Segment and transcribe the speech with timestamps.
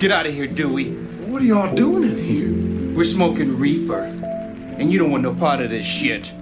[0.00, 0.94] Get out of here, Dewey.
[1.28, 2.96] What are y'all doing in here?
[2.96, 4.04] We're smoking reefer.
[4.78, 6.32] And you don't want no part of this shit.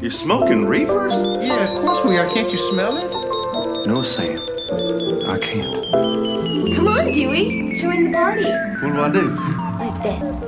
[0.00, 1.12] You're smoking reefers?
[1.44, 2.30] Yeah, of course we are.
[2.30, 3.88] Can't you smell it?
[3.88, 4.38] No, Sam.
[5.26, 6.76] I can't.
[6.76, 7.76] Come on, Dewey.
[7.80, 8.44] Join the party.
[8.44, 9.30] What do I do?
[9.80, 10.47] Like this.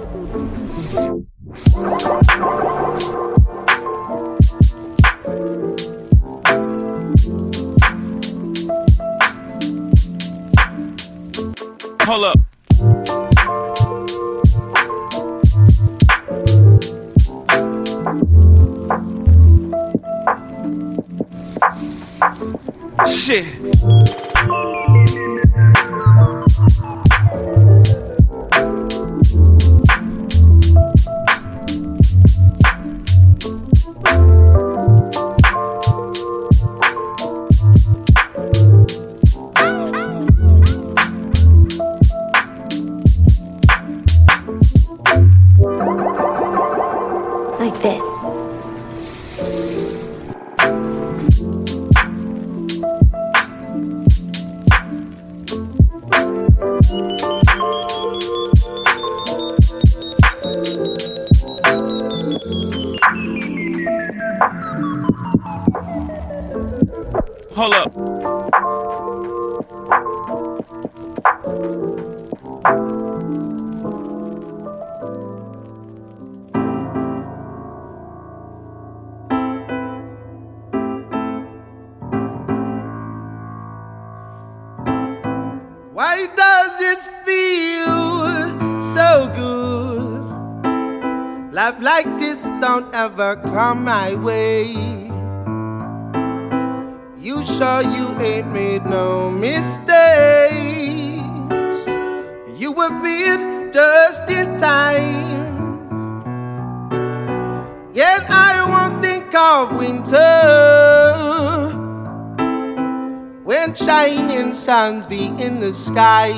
[115.72, 116.30] Sky.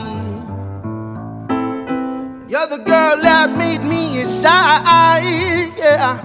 [2.48, 6.20] You're the girl that made me shy, yeah.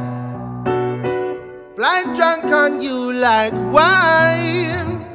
[1.75, 5.05] Blind drunk on you like wine.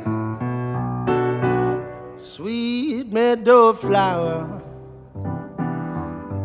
[2.16, 4.62] Sweet meadow flower,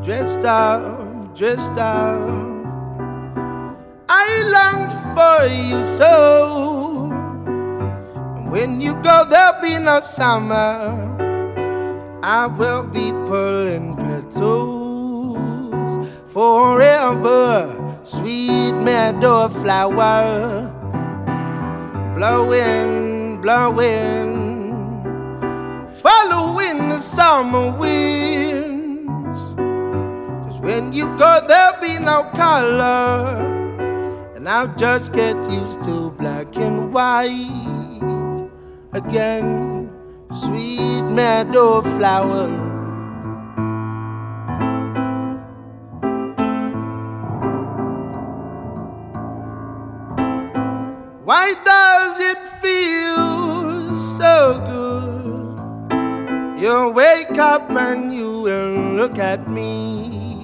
[0.03, 2.57] dressed up, dressed up.
[4.09, 7.13] I longed for you so.
[8.49, 11.26] When you go, there'll be no summer.
[12.23, 15.37] I will be pulling petals
[16.27, 17.99] forever.
[18.03, 20.73] Sweet meadow flower,
[22.15, 24.33] blowing, blowing,
[26.01, 29.39] following the summer winds.
[30.47, 33.53] Cause when you go, there'll be no color.
[34.35, 38.49] And I'll just get used to black and white
[38.93, 39.66] again.
[40.29, 42.49] Sweet meadow flower.
[51.23, 56.59] Why does it feel so good?
[56.61, 60.43] You wake up and you will look at me.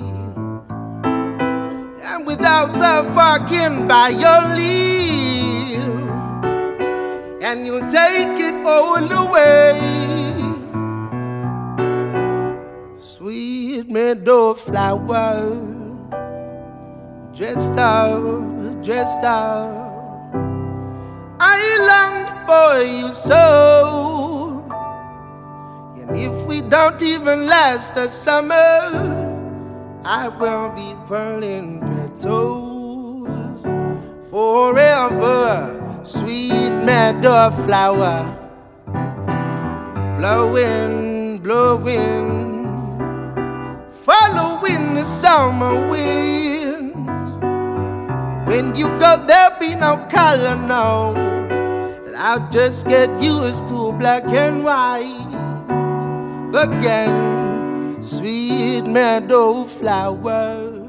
[2.04, 5.23] And without a fucking by your leave,
[7.44, 9.76] and you take it all away.
[12.98, 15.52] Sweet meadow flower,
[17.36, 18.24] dressed up,
[18.82, 20.34] dressed up.
[21.42, 24.64] I longed for you so.
[26.00, 29.20] And if we don't even last the summer,
[30.06, 33.62] I will be pulling petals
[34.32, 35.93] forever.
[36.06, 38.36] Sweet meadow flower,
[40.20, 42.68] blowing, blowing,
[44.04, 46.94] following the summer winds.
[48.46, 51.14] When you go, there'll be no color, no.
[52.04, 55.08] But I'll just get used to black and white
[56.54, 58.04] again.
[58.04, 60.83] Sweet meadow flower.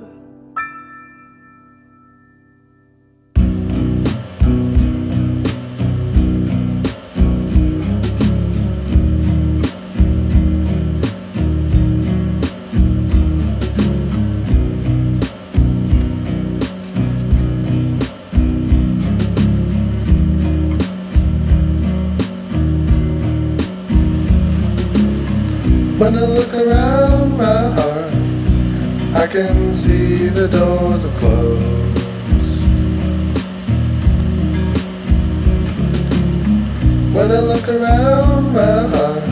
[26.15, 28.15] When I look around my heart,
[29.21, 31.91] I can see the doors are closed.
[37.13, 39.25] When I look around my heart,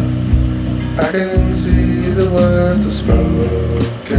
[0.98, 4.18] I can see the words are spoken.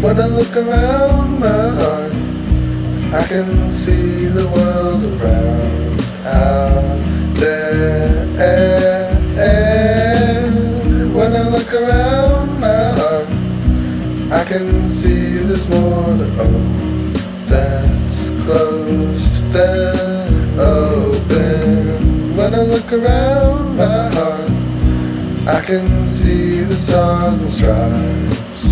[0.00, 2.14] When I look around my heart,
[3.12, 7.23] I can see the world around out
[11.14, 13.28] when I look around my heart,
[14.32, 15.34] I can see
[15.68, 17.12] more to own
[17.46, 22.32] that's closed than open.
[22.36, 24.50] Oh, when I look around my heart,
[25.48, 28.64] I can see the stars and stripes.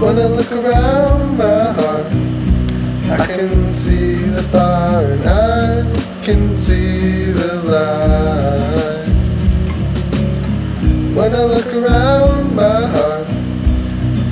[0.00, 2.23] When I look around my heart,
[3.06, 9.08] I can see the fire and I can see the light.
[11.14, 13.28] When I look around my heart,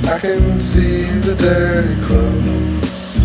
[0.07, 3.15] I can see the dirty clothes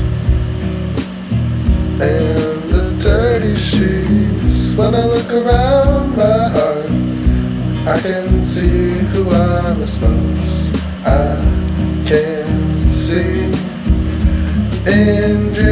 [2.00, 4.76] and the dirty sheets.
[4.76, 6.90] When I look around my heart,
[7.88, 10.76] I can see who I'm supposed.
[11.06, 11.42] I
[12.06, 13.57] can see
[14.88, 15.68] dreams.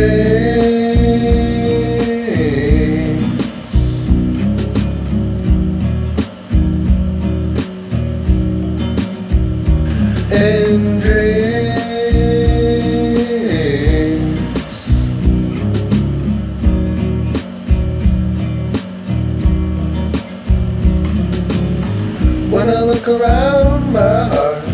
[22.51, 24.69] When I look around my heart,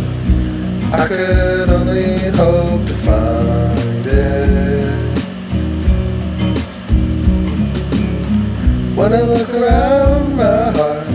[0.94, 1.51] I could
[9.02, 11.08] When I look around my heart,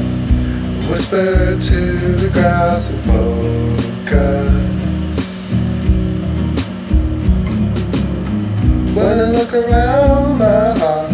[0.89, 4.51] whisper to the grass and focus.
[8.93, 11.13] When I look around my heart,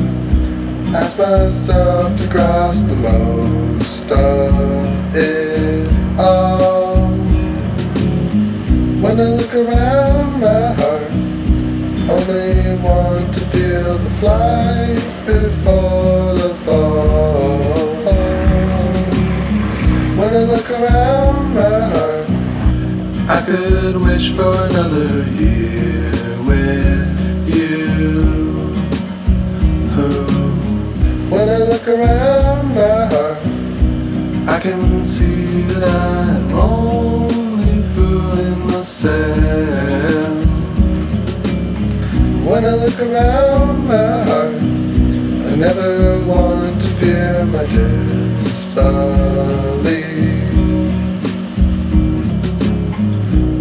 [0.96, 7.06] ask myself to grasp the most of it all.
[9.04, 11.14] When I look around my heart,
[12.10, 16.53] only want to feel the flight before the.
[16.66, 16.76] When
[20.34, 22.30] I look around my heart,
[23.28, 26.10] I could wish for another year
[26.48, 28.22] with you.
[31.30, 33.44] When I look around my heart,
[34.48, 40.46] I can see that I'm only fooling myself.
[42.48, 44.43] When I look around my heart,
[45.66, 48.84] never want to fear my destiny.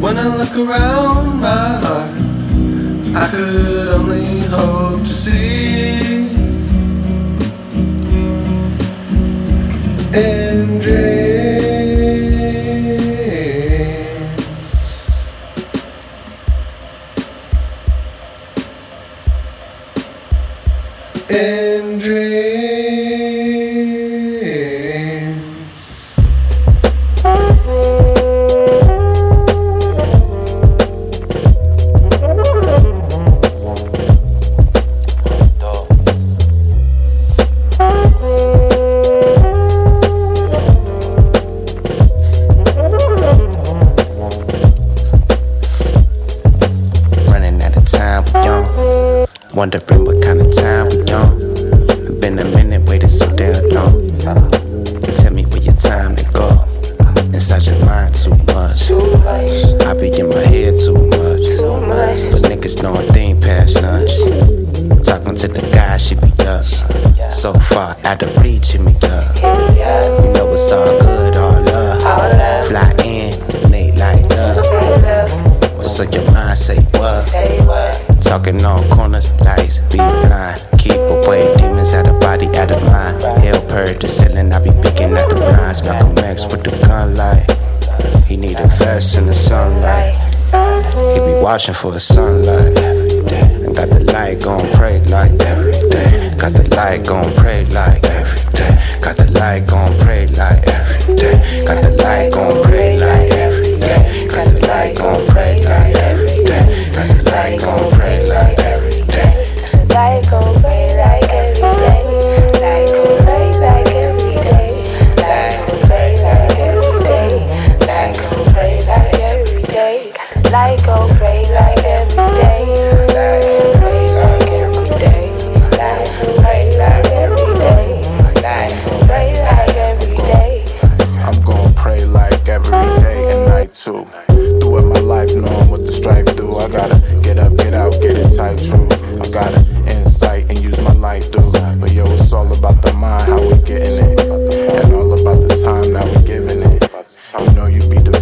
[0.00, 2.18] When I look around my heart,
[3.22, 6.00] I could only hope to see
[10.12, 11.61] in dreams.
[91.70, 92.31] For a sunlight.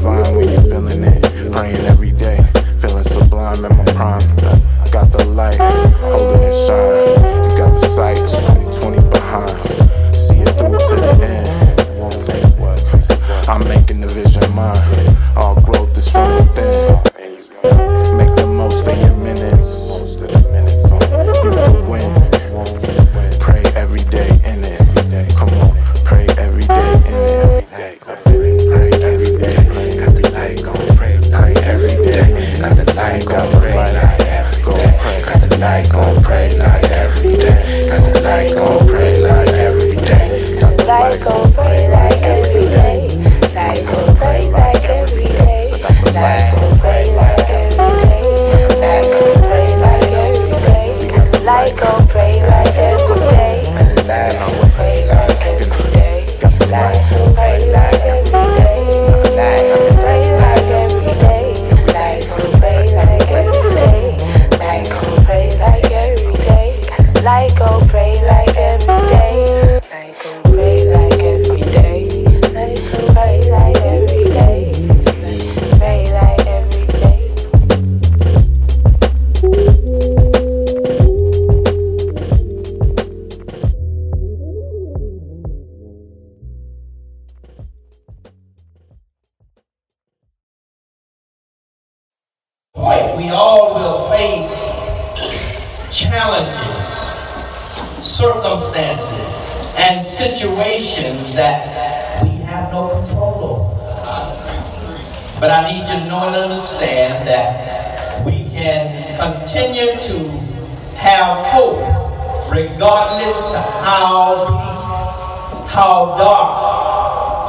[0.02, 0.59] You're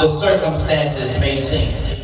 [0.02, 2.01] the circumstances may seem.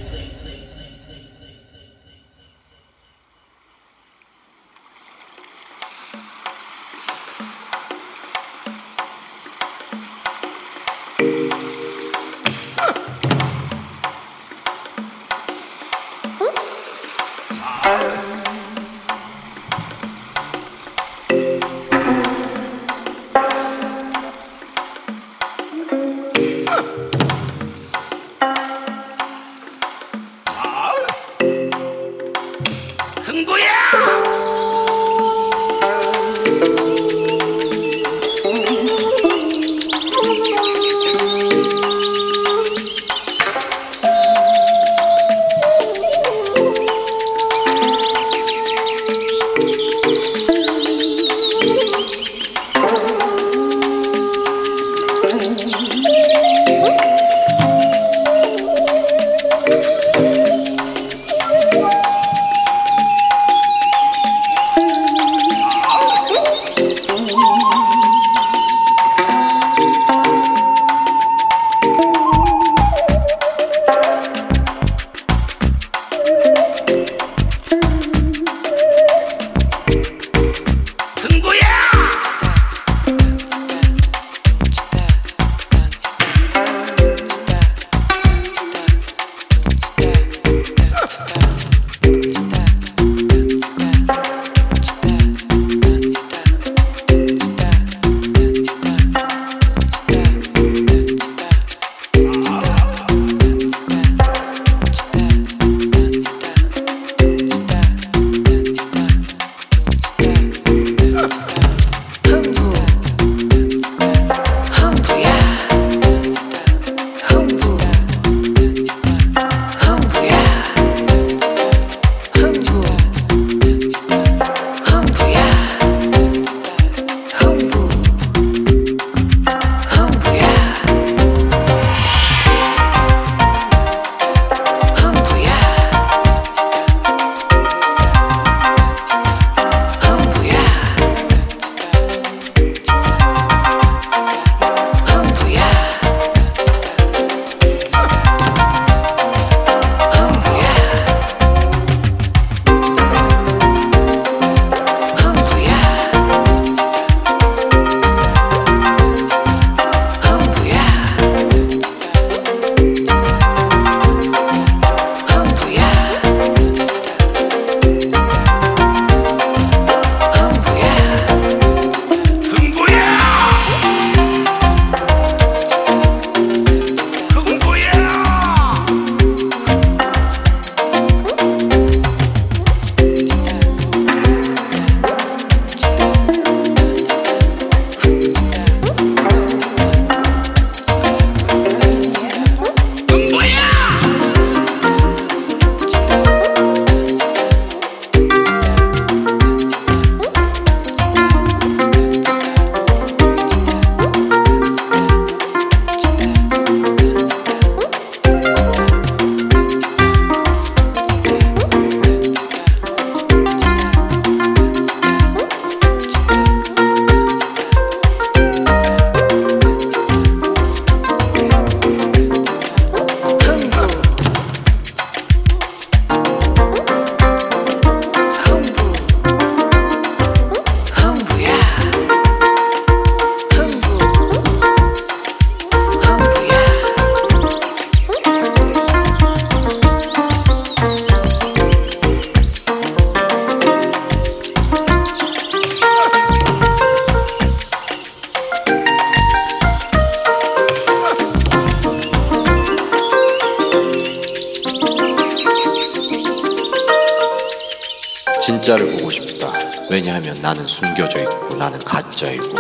[260.41, 262.53] 나는 숨겨져 있고 나는 가짜이고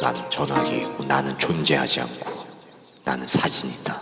[0.00, 2.46] 나는 전화기이고 나는 존재하지 않고
[3.04, 4.00] 나는 사진이다.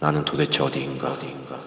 [0.00, 1.63] 나는 도대체 어디인가 어디인가.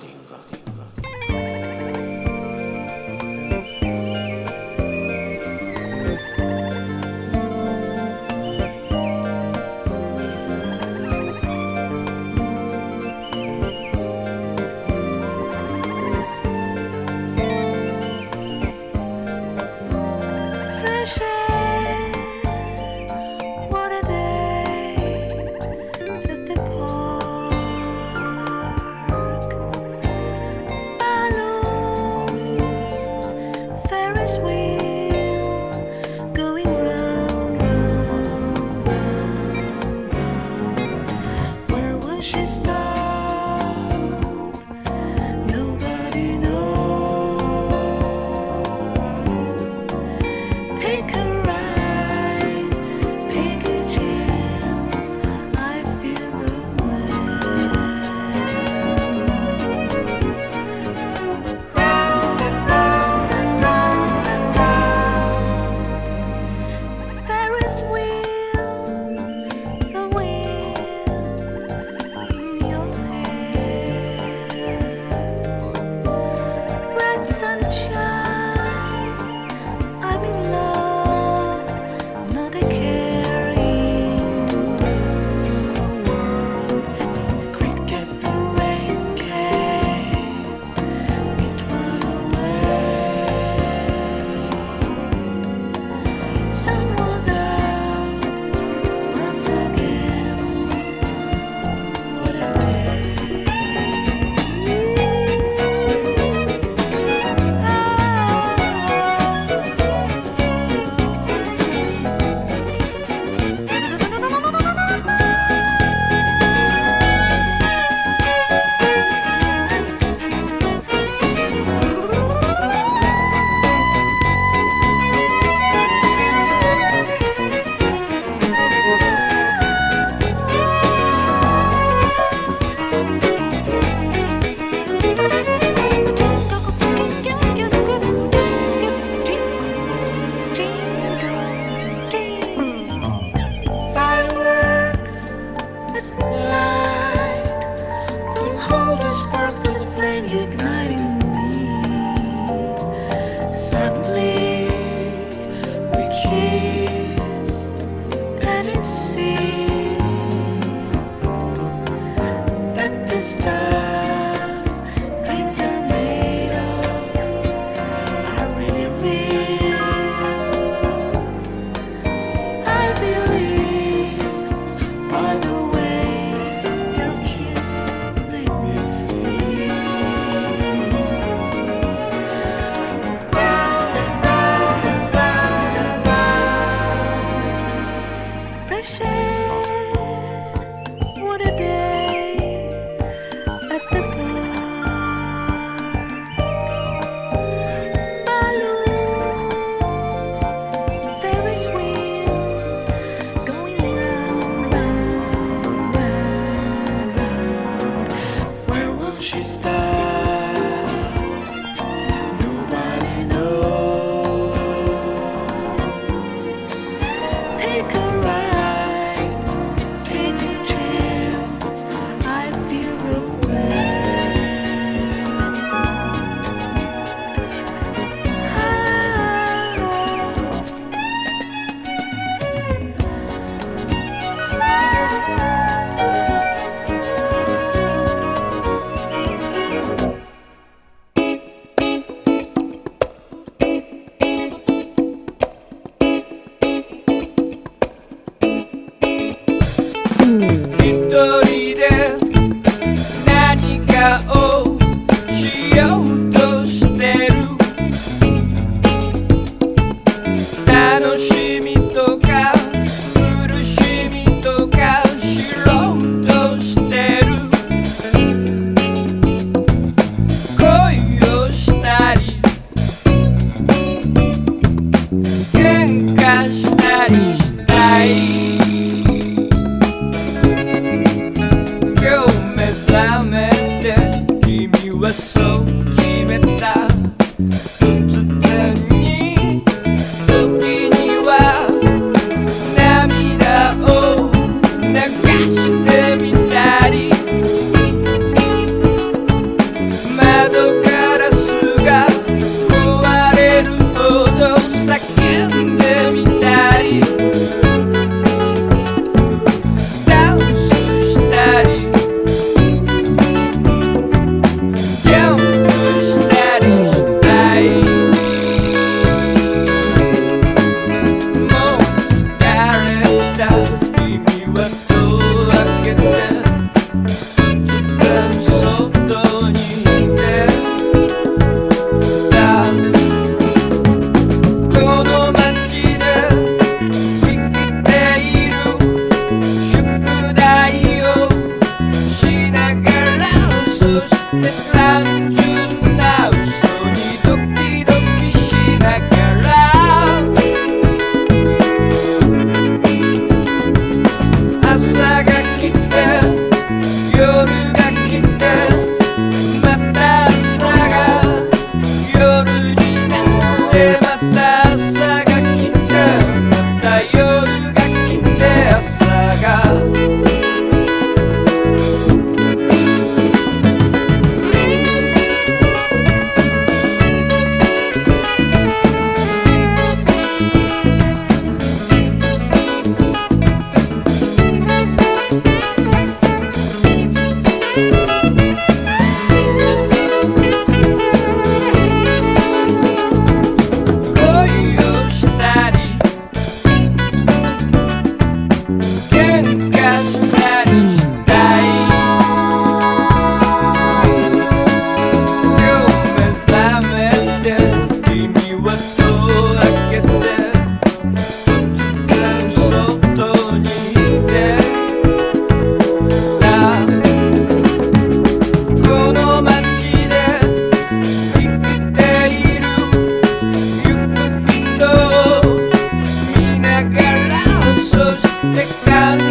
[428.56, 429.27] Take down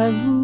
[0.00, 0.39] à vous.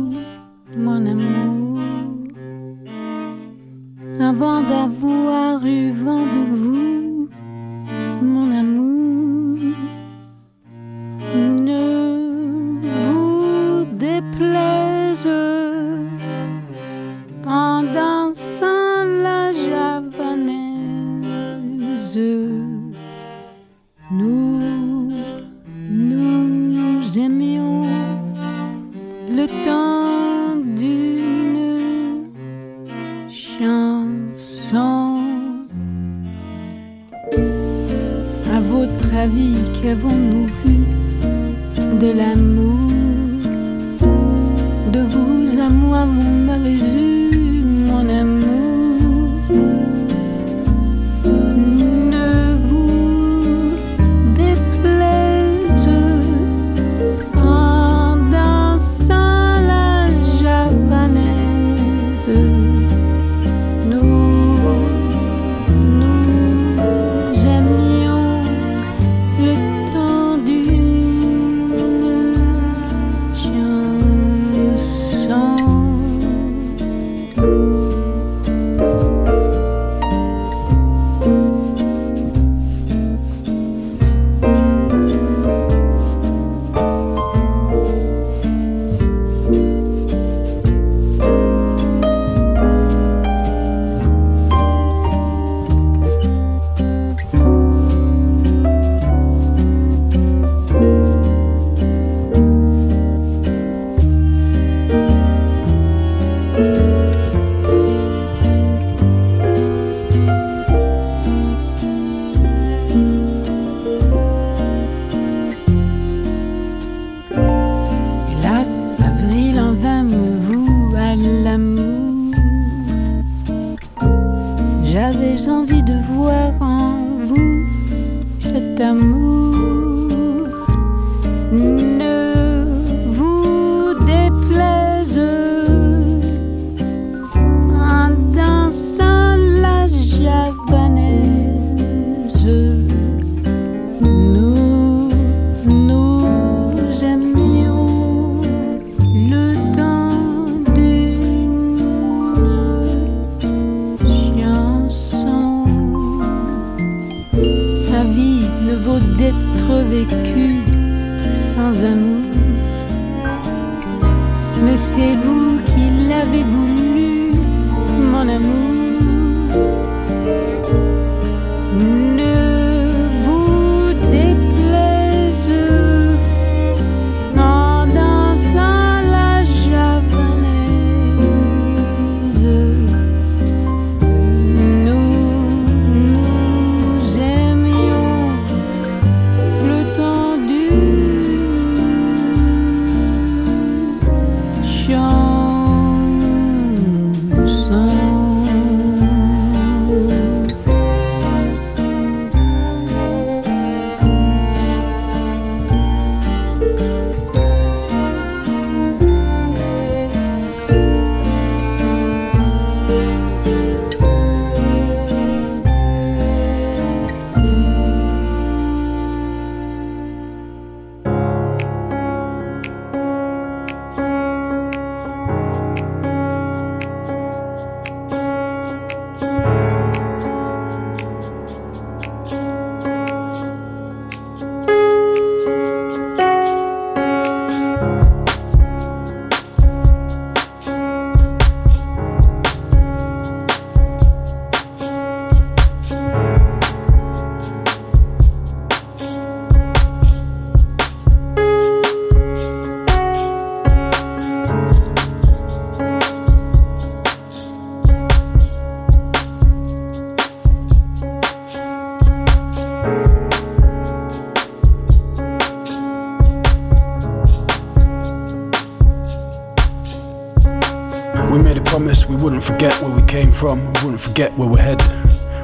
[273.37, 274.87] From, we wouldn't forget where we're headed.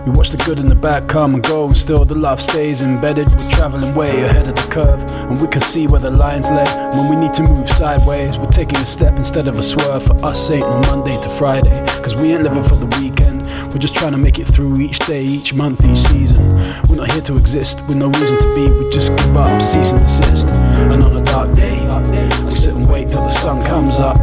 [0.07, 2.83] We watch the good and the bad come and go, and still the love stays
[2.83, 3.29] embedded.
[3.29, 6.65] We're traveling way ahead of the curve, and we can see where the lines lay.
[6.97, 10.03] When we need to move sideways, we're taking a step instead of a swerve.
[10.05, 13.43] For us, ain't no Monday to Friday, cause we ain't living for the weekend.
[13.73, 16.57] We're just trying to make it through each day, each month, each season.
[16.89, 18.71] We're not here to exist, with no reason to be.
[18.73, 20.49] We just give up, cease and desist.
[20.49, 24.17] And on a dark day, I sit and wait till the sun comes up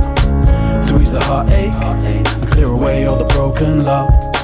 [0.88, 1.74] to ease the heartache
[2.60, 4.39] clear away all the broken love.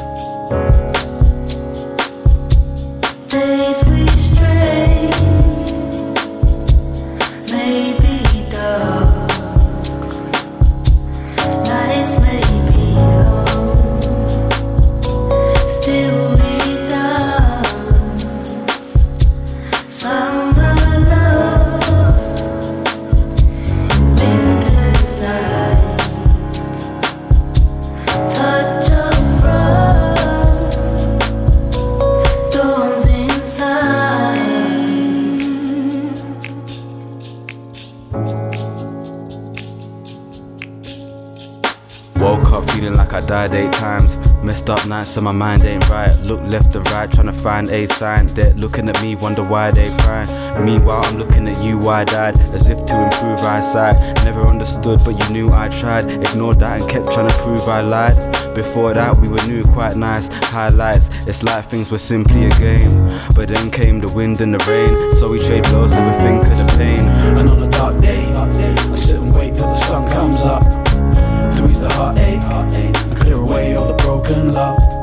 [44.70, 46.16] Up nights, so my mind ain't right.
[46.22, 48.28] Look left and right, trying to find a sign.
[48.28, 50.30] They're looking at me, wonder why they crying.
[50.64, 53.96] Meanwhile, I'm looking at you, wide eyed, as if to improve eyesight.
[54.24, 56.10] Never understood, but you knew I tried.
[56.10, 58.16] Ignored that and kept trying to prove I lied.
[58.56, 60.28] Before that, we were new, quite nice.
[60.50, 63.08] Highlights, it's like things were simply a game.
[63.36, 66.58] But then came the wind and the rain, so we trade blows, never think of
[66.58, 67.00] the pain.
[67.38, 70.86] And on a dark day, I sit and wait till the sun comes up
[71.76, 72.95] ease the heartache and
[73.56, 74.95] away all the broken love.